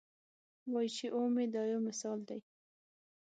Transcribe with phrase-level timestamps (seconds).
[0.71, 2.39] وایي چې اومې دي دا یو مثال دی.